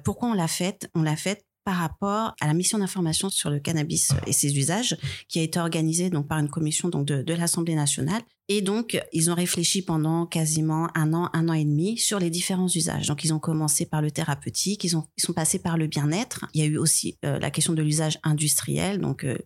[0.05, 0.91] pourquoi on l'a faite?
[0.95, 4.97] On l'a faite par rapport à la mission d'information sur le cannabis et ses usages
[5.29, 9.01] qui a été organisée donc par une commission donc de, de l'Assemblée nationale et donc,
[9.13, 13.09] ils ont réfléchi pendant quasiment un an, un an et demi sur les différents usages.
[13.09, 16.47] Donc, ils ont commencé par le thérapeutique, ils, ont, ils sont passés par le bien-être.
[16.55, 19.37] Il y a eu aussi euh, la question de l'usage industriel, donc euh,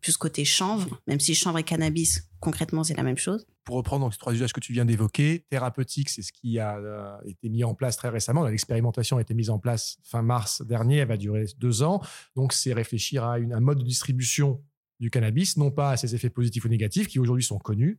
[0.00, 3.46] plus côté chanvre, même si chanvre et cannabis, concrètement, c'est la même chose.
[3.62, 6.76] Pour reprendre donc, ces trois usages que tu viens d'évoquer, thérapeutique, c'est ce qui a
[6.76, 8.44] euh, été mis en place très récemment.
[8.44, 12.02] L'expérimentation a été mise en place fin mars dernier, elle va durer deux ans.
[12.34, 14.60] Donc, c'est réfléchir à un mode de distribution
[14.98, 17.98] du cannabis, non pas à ses effets positifs ou négatifs, qui aujourd'hui sont connus,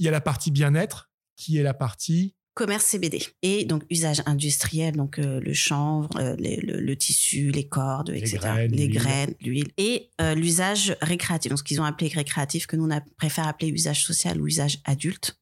[0.00, 4.22] il y a la partie bien-être qui est la partie commerce CBD et donc usage
[4.26, 9.68] industriel donc euh, le chanvre euh, le, tissu les cordes etc les graines l'huile.
[9.76, 11.50] Et euh, l'usage récréatif.
[11.50, 14.80] Donc ce qu'ils ont appelé récréatif que nous on préfère appeler usage social ou usage
[14.84, 15.38] adulte.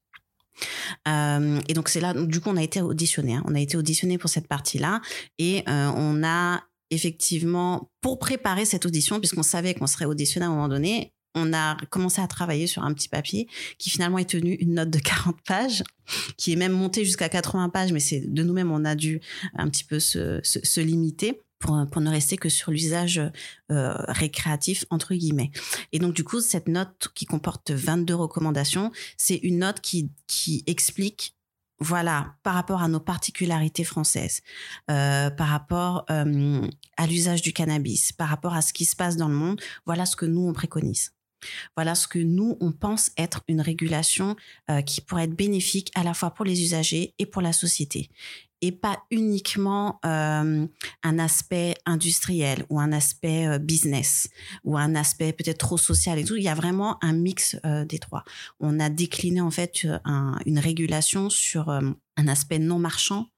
[1.06, 3.44] Et donc c'est là du coup on a été auditionné hein.
[3.46, 5.00] on a été auditionné pour cette partie là
[5.38, 10.52] et on a effectivement pour préparer cette audition puisqu'on savait qu'on serait auditionné à un
[10.52, 14.54] moment donné on a commencé à travailler sur un petit papier qui finalement est tenu
[14.54, 15.84] une note de 40 pages,
[16.36, 19.20] qui est même monté jusqu'à 80 pages, mais c'est de nous-mêmes, on a dû
[19.54, 21.42] un petit peu se, limiter.
[21.60, 23.20] Pour, ne rester que sur l'usage
[23.72, 25.50] euh, récréatif entre guillemets.
[25.90, 30.62] Et donc du coup, cette note qui comporte 22 recommandations, c'est une note qui, qui
[30.68, 31.34] explique
[31.80, 34.42] voilà, par rapport à nos particularités françaises,
[34.90, 39.16] euh, par rapport euh, à l'usage du cannabis, par rapport à ce qui se passe
[39.16, 41.12] dans le monde, voilà ce que nous on préconise.
[41.76, 44.36] Voilà ce que nous, on pense être une régulation
[44.70, 48.10] euh, qui pourrait être bénéfique à la fois pour les usagers et pour la société.
[48.60, 50.66] Et pas uniquement euh,
[51.04, 54.28] un aspect industriel ou un aspect euh, business
[54.64, 56.34] ou un aspect peut-être trop social et tout.
[56.34, 58.24] Il y a vraiment un mix des trois.
[58.58, 59.86] On a décliné en fait
[60.44, 63.28] une régulation sur un aspect non marchand,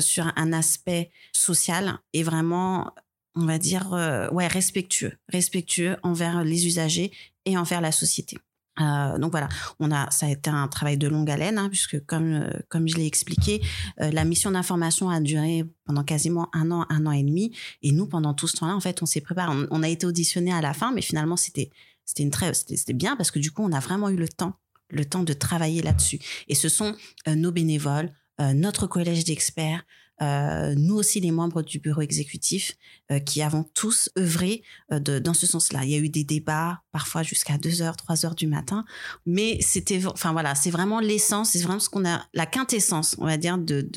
[0.00, 2.92] sur un aspect social et vraiment
[3.34, 3.90] on va dire,
[4.32, 7.12] ouais, respectueux, respectueux envers les usagers
[7.44, 8.36] et envers la société.
[8.80, 9.48] Euh, donc voilà,
[9.80, 12.88] on a, ça a été un travail de longue haleine, hein, puisque comme euh, comme
[12.88, 13.60] je l'ai expliqué,
[14.00, 17.92] euh, la mission d'information a duré pendant quasiment un an, un an et demi, et
[17.92, 19.54] nous pendant tout ce temps-là, en fait, on s'est préparé.
[19.70, 21.70] On, a été auditionné à la fin, mais finalement c'était
[22.04, 24.54] c'était une très c'était bien parce que du coup on a vraiment eu le temps
[24.90, 26.18] le temps de travailler là-dessus.
[26.48, 26.94] Et ce sont
[27.26, 29.84] nos bénévoles, notre collège d'experts,
[30.22, 32.76] euh, nous aussi les membres du bureau exécutif
[33.10, 35.84] euh, qui avons tous œuvré euh, dans ce sens-là.
[35.84, 38.84] Il y a eu des débats parfois jusqu'à 2 heures, 3 heures du matin,
[39.26, 43.24] mais c'était, enfin voilà, c'est vraiment l'essence, c'est vraiment ce qu'on a, la quintessence, on
[43.24, 43.88] va dire, de,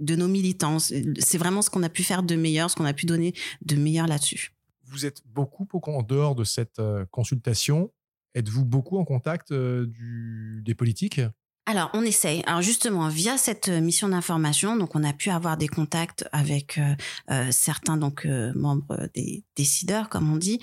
[0.00, 0.78] nos militants.
[0.78, 3.32] C'est vraiment ce qu'on a pu faire de meilleur, ce qu'on a pu donner
[3.64, 4.52] de meilleur là-dessus.
[4.82, 7.90] Vous êtes beaucoup en dehors de cette consultation.
[8.34, 11.20] Êtes-vous beaucoup en contact des politiques?
[11.66, 12.42] Alors, on essaye.
[12.46, 16.76] Alors justement, via cette euh, mission d'information, donc on a pu avoir des contacts avec
[16.76, 16.94] euh,
[17.30, 20.60] euh, certains donc membres des décideurs, comme on dit.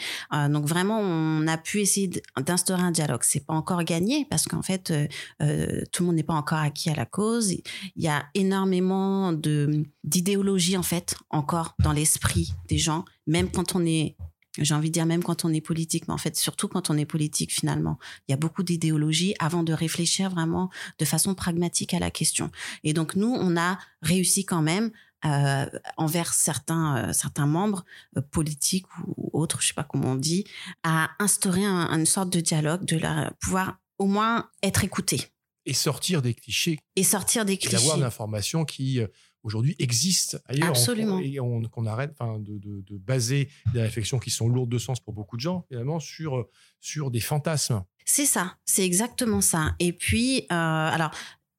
[0.49, 2.09] donc vraiment, on a pu essayer
[2.45, 3.21] d'instaurer un dialogue.
[3.23, 4.93] C'est pas encore gagné parce qu'en fait,
[5.39, 7.51] tout le monde n'est pas encore acquis à la cause.
[7.51, 7.63] Il
[7.95, 13.85] y a énormément de d'idéologie en fait encore dans l'esprit des gens, même quand on
[13.85, 14.15] est
[14.57, 16.97] j'ai envie de dire même quand on est politique, mais en fait surtout quand on
[16.97, 21.93] est politique finalement, il y a beaucoup d'idéologie avant de réfléchir vraiment de façon pragmatique
[21.93, 22.51] à la question.
[22.83, 24.91] Et donc nous, on a réussi quand même
[25.23, 25.65] euh,
[25.97, 27.85] envers certains euh, certains membres
[28.17, 30.45] euh, politiques ou autres, je sais pas comment on dit,
[30.83, 35.27] à instaurer une sorte de dialogue, de la, pouvoir au moins être écouté.
[35.67, 36.79] Et sortir des clichés.
[36.95, 37.75] Et sortir des clichés.
[37.75, 38.99] Et avoir l'information qui
[39.43, 40.69] aujourd'hui existe ailleurs.
[40.69, 41.19] Absolument.
[41.19, 41.38] et
[41.71, 45.36] qu'on arrête de, de, de, baser des réflexions qui sont lourdes de sens pour beaucoup
[45.36, 46.47] de gens, finalement, sur,
[46.80, 47.84] sur des fantasmes.
[48.06, 49.75] C'est ça, c'est exactement ça.
[49.80, 51.12] Et puis, euh, alors,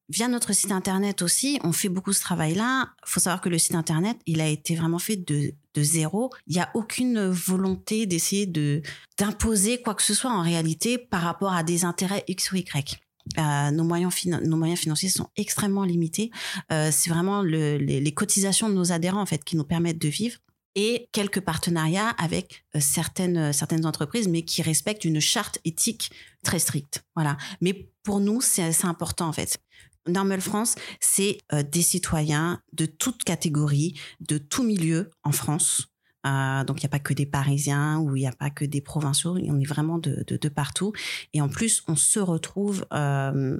[0.09, 2.89] via notre site internet aussi, on fait beaucoup ce travail-là.
[3.05, 6.29] Il faut savoir que le site internet, il a été vraiment fait de, de zéro.
[6.47, 8.81] Il n'y a aucune volonté d'essayer de
[9.17, 12.99] d'imposer quoi que ce soit en réalité par rapport à des intérêts X ou Y.
[13.37, 16.31] Euh, nos moyens financiers sont extrêmement limités.
[16.71, 20.07] Euh, c'est vraiment le, les, cotisations de nos adhérents en fait qui nous permettent de
[20.07, 20.37] vivre
[20.75, 26.11] et quelques partenariats avec euh, certaines entreprises, mais qui respectent une charte éthique
[26.43, 27.03] très stricte.
[27.15, 27.37] Voilà.
[27.61, 29.57] Mais pour nous, c'est important en fait.
[30.05, 31.37] Normal France, c'est
[31.71, 35.92] des citoyens de toute catégorie, de tout milieu en France.
[36.25, 38.65] Euh, donc il n'y a pas que des Parisiens ou il n'y a pas que
[38.65, 40.93] des provinciaux, on est vraiment de, de, de, partout.
[41.33, 43.57] Et en plus, on se retrouve euh,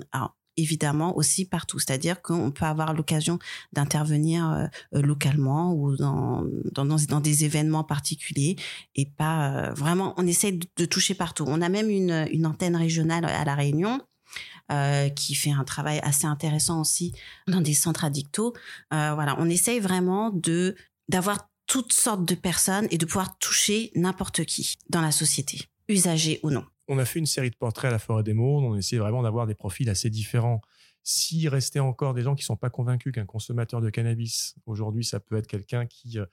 [0.57, 1.79] évidemment aussi partout.
[1.79, 3.39] C'est-à-dire qu'on peut avoir l'occasion
[3.73, 4.49] d'intervenir
[4.93, 8.55] euh, localement ou dans, dans, dans, des événements particuliers
[8.95, 11.45] et pas euh, vraiment, on essaie de, toucher partout.
[11.47, 14.01] On a même une, une antenne régionale à La Réunion.
[14.71, 17.13] Euh, qui fait un travail assez intéressant aussi
[17.47, 18.53] dans des centres addictos.
[18.89, 20.75] voilà, on essaye vraiment de
[21.09, 26.39] d'avoir toutes sortes de personnes et de pouvoir toucher n'importe qui dans la société, usagers
[26.43, 28.65] ou non on a fait une série de portraits à la Forêt des Mondes.
[28.65, 30.61] On essaie vraiment d'avoir des profils assez différents.
[31.03, 35.03] S'il restait encore des gens qui ne sont pas convaincus qu'un consommateur de cannabis, aujourd'hui,
[35.03, 36.25] ça peut être quelqu'un qui euh,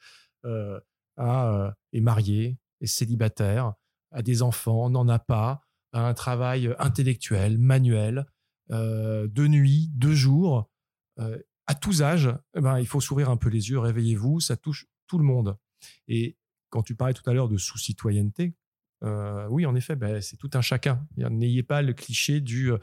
[0.45, 0.81] euh
[1.17, 3.75] a, euh, est marié, est célibataire,
[4.11, 5.61] a des enfants, n'en a pas,
[5.93, 8.27] a un travail intellectuel, manuel,
[8.71, 10.71] euh, de nuit, de jour,
[11.67, 14.87] à tous âges, eh ben, il faut s'ouvrir un peu les yeux, réveillez-vous, ça touche
[15.11, 15.57] tout le monde.
[16.07, 16.37] Et
[16.69, 18.55] quand tu parlais tout à l'heure de sous-citoyenneté,
[19.03, 21.05] euh, oui, en effet, ben, c'est tout un chacun.
[21.17, 22.79] N'ayez pas le cliché du euh,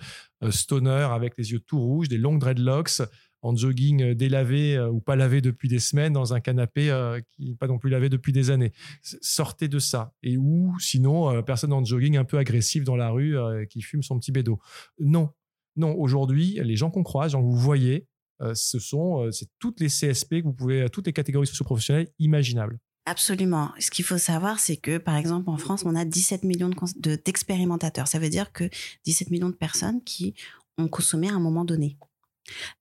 [0.52, 3.02] stoner avec les yeux tout rouges, des longs dreadlocks,
[3.44, 6.92] en jogging euh, délavé ou pas lavé depuis des semaines dans un canapé
[7.32, 8.74] qui n'est pas non plus lavé depuis des années.
[9.04, 10.14] Sortez de ça.
[10.22, 13.38] Et ou sinon, personne en jogging un peu agressif dans la rue
[13.70, 14.60] qui fume son petit bédo.
[15.00, 15.30] Non,
[15.78, 15.96] non.
[15.98, 18.08] Aujourd'hui, les gens qu'on croise, gens que vous voyez,
[18.54, 22.80] ce sont c'est toutes les CSP que vous pouvez, toutes les catégories socio-professionnelles imaginables.
[23.08, 23.72] Absolument.
[23.80, 28.04] Ce qu'il faut savoir, c'est que, par exemple, en France, on a 17 millions d'expérimentateurs.
[28.04, 28.70] De, ça veut dire que
[29.06, 30.34] 17 millions de personnes qui
[30.78, 31.98] ont consommé à un moment donné.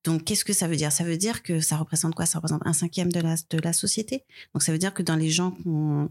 [0.03, 0.91] Donc, qu'est-ce que ça veut dire?
[0.91, 2.25] Ça veut dire que ça représente quoi?
[2.25, 4.25] Ça représente un cinquième de la, de la société?
[4.53, 6.09] Donc, ça veut dire que dans les gens qu'on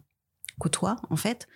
[0.59, 1.46] côtoie, en fait,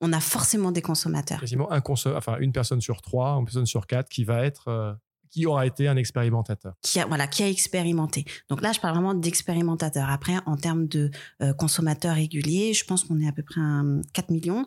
[0.00, 1.40] on a forcément des consommateurs.
[1.40, 1.82] Quasiment un
[2.14, 4.94] enfin, une personne sur trois, une personne sur quatre qui va être euh,
[5.30, 6.74] qui aura été un expérimentateur.
[6.82, 8.24] Qui a, voilà, qui a expérimenté.
[8.48, 10.10] Donc là, je parle vraiment d'expérimentateur.
[10.10, 11.10] Après, en termes de
[11.42, 14.66] euh, consommateurs réguliers, je pense qu'on est à peu près à 4 millions.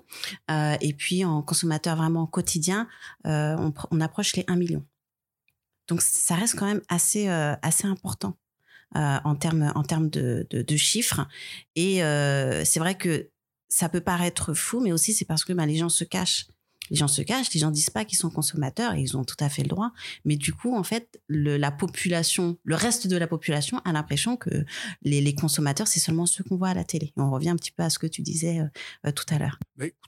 [0.51, 2.87] Euh, et puis, en consommateurs vraiment quotidien,
[3.25, 4.85] euh, on, approche les 1 million.
[5.87, 8.37] Donc, ça reste quand même assez, euh, assez important
[8.95, 11.27] euh, en termes en termes de, chiffres.
[11.75, 11.97] Et
[12.65, 13.29] c'est vrai que
[13.67, 16.47] ça peut paraître fou, mais aussi c'est parce que ben, les gens se cachent
[16.89, 19.35] les gens se cachent, les gens disent pas qu'ils sont consommateurs et ils ont tout
[19.39, 19.91] à fait le droit.
[20.25, 24.37] Mais du coup, en fait, le, la population, le reste de la population a l'impression
[24.37, 24.65] que
[25.01, 27.07] les, les consommateurs, c'est seulement ceux qu'on voit à la télé.
[27.07, 28.65] Et on revient un petit peu à ce que tu disais euh,
[29.07, 29.59] euh tout à l'heure.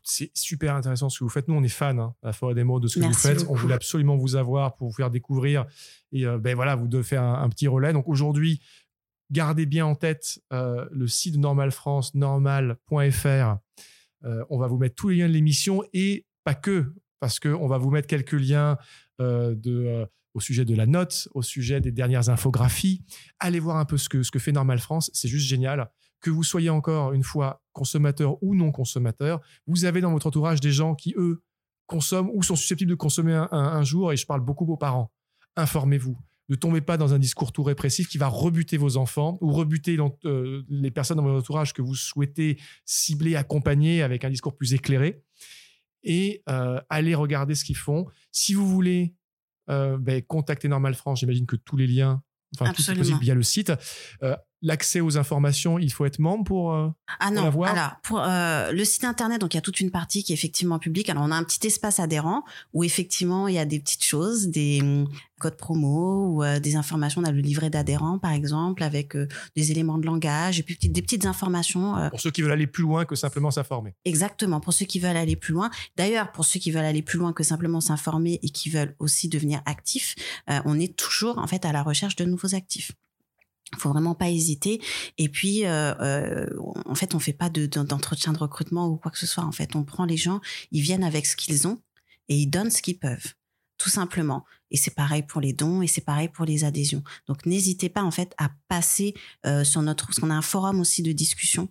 [0.03, 1.47] C'est super intéressant ce que vous faites.
[1.47, 3.27] Nous, on est fans hein, à la Forêt des mots de ce que Merci vous
[3.27, 3.39] faites.
[3.39, 3.53] Beaucoup.
[3.53, 5.65] On voulait absolument vous avoir pour vous faire découvrir.
[6.11, 7.93] Et euh, ben voilà, vous devez faire un, un petit relais.
[7.93, 8.61] Donc aujourd'hui,
[9.31, 13.57] gardez bien en tête euh, le site de Normal France, normal.fr.
[14.23, 17.67] Euh, on va vous mettre tous les liens de l'émission et pas que, parce qu'on
[17.67, 18.77] va vous mettre quelques liens
[19.19, 23.03] euh, euh, au sujet de la note, au sujet des dernières infographies.
[23.39, 25.89] Allez voir un peu ce que, ce que fait Normal France, c'est juste génial.
[26.21, 30.61] Que vous soyez encore une fois consommateur ou non consommateur, vous avez dans votre entourage
[30.61, 31.43] des gens qui, eux,
[31.87, 35.11] consomment ou sont susceptibles de consommer un jour, et je parle beaucoup aux parents.
[35.57, 36.17] Informez-vous.
[36.51, 39.97] Ne tombez pas dans un discours tout répressif qui va rebuter vos enfants ou rebuter
[40.25, 44.73] euh, les personnes dans votre entourage que vous souhaitez cibler, accompagner avec un discours plus
[44.73, 45.23] éclairé
[46.03, 48.07] et euh, allez regarder ce qu'ils font.
[48.31, 49.15] Si vous voulez
[49.69, 52.23] euh, ben, contacter Normal France, j'imagine que tous les liens,
[52.55, 53.71] enfin tout est possible via le site.
[54.23, 58.19] Euh, l'accès aux informations, il faut être membre pour, euh, ah non, pour Alors, pour
[58.19, 61.09] euh, le site internet, donc il y a toute une partie qui est effectivement publique.
[61.09, 62.43] Alors, on a un petit espace adhérent
[62.73, 65.07] où effectivement il y a des petites choses, des hum,
[65.39, 67.21] codes promo ou euh, des informations.
[67.21, 70.77] On a le livret d'adhérents, par exemple, avec euh, des éléments de langage et puis
[70.77, 71.95] des petites informations.
[72.09, 73.95] pour ceux qui veulent aller plus loin que simplement s'informer.
[74.05, 75.71] Exactement, pour ceux qui veulent aller plus loin.
[75.97, 79.27] D'ailleurs, pour ceux qui veulent aller plus loin que simplement s'informer et qui veulent aussi
[79.27, 80.15] devenir actifs,
[80.65, 82.91] on est toujours en fait à la recherche de nouveaux actifs
[83.77, 84.81] faut vraiment pas hésiter.
[85.17, 86.47] Et puis euh, euh,
[86.85, 89.43] en fait on fait pas de, d'entretien de recrutement ou quoi que ce soit.
[89.43, 91.81] En fait on prend les gens ils viennent avec ce qu'ils ont
[92.29, 93.33] et ils donnent ce qu'ils peuvent
[93.81, 94.45] tout simplement.
[94.69, 97.03] Et c'est pareil pour les dons et c'est pareil pour les adhésions.
[97.27, 100.79] Donc n'hésitez pas en fait à passer euh, sur notre parce qu'on a un forum
[100.79, 101.67] aussi de discussion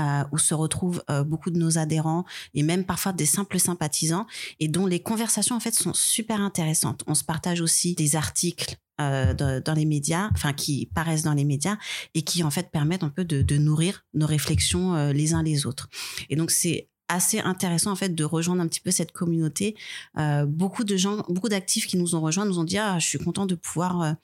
[0.00, 4.26] euh, où se retrouvent euh, beaucoup de nos adhérents et même parfois des simples sympathisants
[4.60, 7.02] et dont les conversations en fait sont super intéressantes.
[7.06, 11.42] On se partage aussi des articles euh, dans, les médias, enfin qui paraissent dans les
[11.42, 11.78] médias
[12.14, 15.66] et qui en fait permettent un peu de, nourrir nos réflexions euh, les uns les
[15.66, 15.88] autres.
[16.30, 19.74] Et donc c'est assez intéressant en fait de rejoindre un petit peu cette communauté.
[20.16, 23.06] Euh, beaucoup de gens, beaucoup d'actifs qui nous ont rejoints nous ont dit ah je
[23.08, 24.14] suis content de pouvoir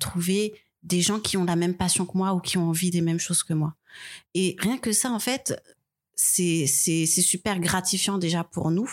[0.00, 3.02] trouver des gens qui ont la même passion que moi ou qui ont envie des
[3.02, 3.74] mêmes choses que moi.
[4.34, 5.54] Et rien que ça en fait
[6.14, 8.90] c'est super gratifiant déjà pour nous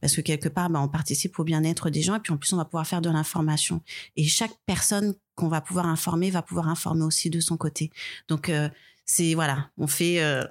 [0.00, 2.52] parce que quelque part, bah, on participe au bien-être des gens et puis en plus,
[2.52, 3.82] on va pouvoir faire de l'information.
[4.16, 7.90] Et chaque personne qu'on va pouvoir informer va pouvoir informer aussi de son côté.
[8.28, 8.68] Donc, euh,
[9.04, 10.22] c'est voilà, on fait.
[10.22, 10.44] Euh,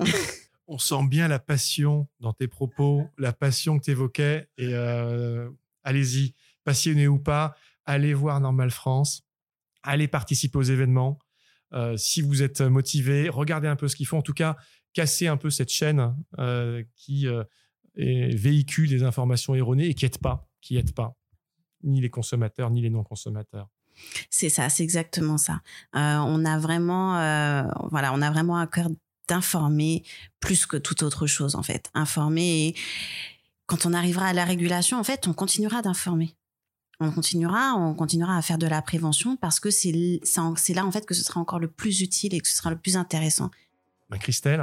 [0.68, 4.48] on sent bien la passion dans tes propos, la passion que tu évoquais.
[4.58, 5.50] Et euh,
[5.84, 7.56] allez-y, passionné ou pas,
[7.86, 9.24] allez voir Normal France,
[9.84, 11.20] allez participer aux événements.
[11.98, 14.20] Si vous êtes motivé, regardez un peu ce qu'ils font.
[14.20, 14.56] En tout cas,
[14.94, 16.16] cassez un peu cette chaîne
[16.96, 17.28] qui
[17.98, 21.16] et véhiculent des informations erronées et qui n'aident pas, qui aident pas
[21.84, 23.70] ni les consommateurs ni les non-consommateurs.
[24.30, 25.62] C'est ça, c'est exactement ça.
[25.96, 28.90] Euh, on a vraiment, euh, voilà, on a vraiment un cœur
[29.30, 30.04] d'informer
[30.40, 31.90] plus que toute autre chose en fait.
[31.94, 32.76] Informer
[33.66, 36.36] quand on arrivera à la régulation, en fait, on continuera d'informer.
[37.00, 41.06] On continuera, on continuera à faire de la prévention parce que c'est là en fait
[41.06, 43.52] que ce sera encore le plus utile et que ce sera le plus intéressant.
[44.20, 44.62] Christelle,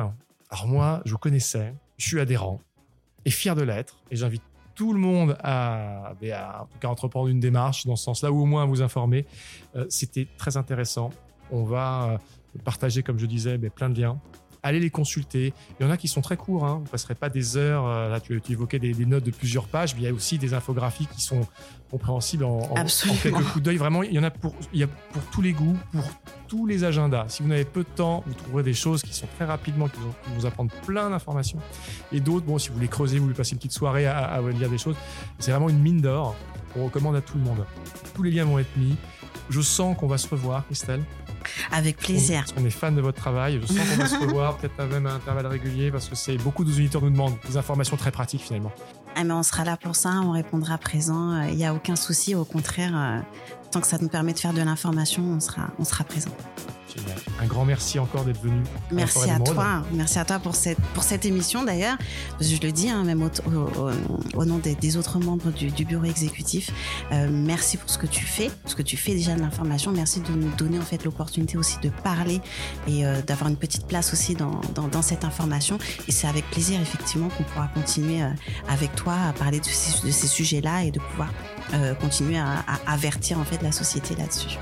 [0.50, 2.60] alors moi, je vous connaissais, je suis adhérent,
[3.24, 3.98] et fier de l'être.
[4.10, 4.42] Et j'invite
[4.74, 8.62] tout le monde à, en tout entreprendre une démarche dans ce sens-là, ou au moins
[8.62, 9.26] à vous informer.
[9.76, 11.10] Euh, c'était très intéressant.
[11.50, 14.20] On va euh, partager, comme je disais, plein de liens
[14.62, 15.52] allez les consulter.
[15.78, 16.76] Il y en a qui sont très courts, hein.
[16.76, 17.86] vous ne passerez pas des heures.
[17.86, 20.54] Euh, là, tu, évoquais des, notes de plusieurs pages, mais il y a aussi des
[20.54, 21.46] infographies qui sont
[21.90, 22.60] compréhensibles en,
[23.22, 23.76] quelques coups d'œil.
[23.76, 26.04] Vraiment, il y en a pour, il y a pour tous les goûts, pour
[26.48, 27.26] tous les agendas.
[27.28, 29.98] Si vous n'avez peu de temps, vous trouverez des choses qui sont très rapidement, qui
[30.00, 31.58] vont vous apprendre plein d'informations.
[32.12, 34.40] Et d'autres, bon, si vous voulez creuser, vous voulez passer une petite soirée à, à
[34.40, 34.96] lire des choses,
[35.38, 36.36] c'est vraiment une mine d'or.
[36.76, 37.66] On recommande à tout le monde.
[38.14, 38.96] Tous les liens vont être mis.
[39.50, 41.02] Je sens qu'on va se revoir, Christelle.
[41.70, 42.44] Avec plaisir.
[42.54, 43.60] Qu'on est fan de votre travail.
[43.62, 46.64] Je sens qu'on va se revoir, peut-être même à intervalles réguliers, parce que c'est beaucoup
[46.64, 48.72] de auditeurs nous demandent des informations très pratiques finalement.
[49.14, 51.42] Ah, mais on sera là pour ça, on répondra présent.
[51.42, 53.20] Il n'y a aucun souci, au contraire, euh,
[53.72, 56.30] tant que ça nous permet de faire de l'information, on sera, on sera présent.
[57.40, 58.62] Un grand merci encore d'être venu.
[58.90, 59.82] Merci à toi.
[59.92, 61.96] Merci à toi pour cette, pour cette émission d'ailleurs.
[62.40, 63.22] Je le dis, hein, même
[64.34, 66.70] au, nom des, autres membres du, bureau exécutif.
[67.10, 69.90] Euh, merci pour ce que tu fais, ce que tu fais déjà de l'information.
[69.90, 72.42] Merci de nous donner en fait l'opportunité aussi de parler
[72.86, 75.78] et euh, d'avoir une petite place aussi dans, dans, cette information.
[76.08, 78.28] Et c'est avec plaisir effectivement qu'on pourra continuer euh,
[78.68, 81.30] avec toi à parler de ces, de ces sujets-là et de pouvoir
[82.00, 84.58] continuer à, à avertir en fait la société là-dessus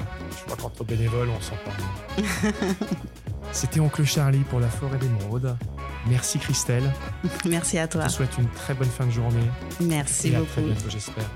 [0.50, 1.70] crois qu'entre bénévoles, on s'entend.
[3.52, 5.56] C'était Oncle Charlie pour la forêt d'émeraude.
[6.06, 6.92] Merci Christelle.
[7.44, 8.02] Merci à toi.
[8.02, 9.42] Je te souhaite une très bonne fin de journée.
[9.80, 10.44] Merci et beaucoup.
[10.44, 11.30] À très bientôt, j'espère.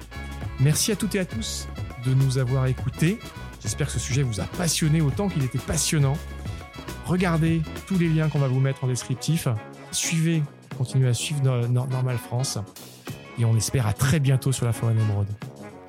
[0.61, 1.69] Merci à toutes et à tous
[2.05, 3.19] de nous avoir écoutés.
[3.63, 6.17] J'espère que ce sujet vous a passionné autant qu'il était passionnant.
[7.07, 9.49] Regardez tous les liens qu'on va vous mettre en descriptif.
[9.91, 10.43] Suivez,
[10.77, 12.59] continuez à suivre Normal France.
[13.39, 15.29] Et on espère à très bientôt sur la forêt d'émeraude.